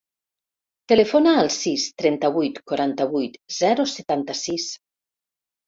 [0.91, 4.69] Telefona al sis, trenta-vuit, quaranta-vuit, zero, setanta-sis.